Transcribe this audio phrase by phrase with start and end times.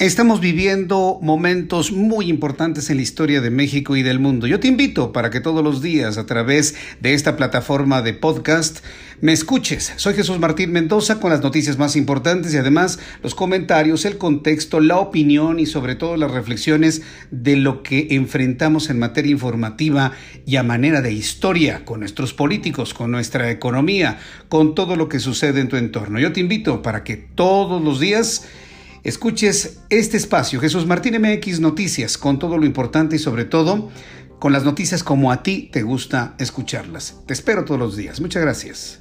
[0.00, 4.46] Estamos viviendo momentos muy importantes en la historia de México y del mundo.
[4.46, 8.82] Yo te invito para que todos los días a través de esta plataforma de podcast
[9.20, 9.92] me escuches.
[9.96, 14.80] Soy Jesús Martín Mendoza con las noticias más importantes y además los comentarios, el contexto,
[14.80, 20.12] la opinión y sobre todo las reflexiones de lo que enfrentamos en materia informativa
[20.46, 25.20] y a manera de historia con nuestros políticos, con nuestra economía, con todo lo que
[25.20, 26.18] sucede en tu entorno.
[26.18, 28.46] Yo te invito para que todos los días
[29.02, 33.90] escuches este espacio, Jesús Martín MX Noticias, con todo lo importante y sobre todo
[34.38, 37.20] con las noticias como a ti te gusta escucharlas.
[37.26, 38.20] Te espero todos los días.
[38.20, 39.00] Muchas gracias.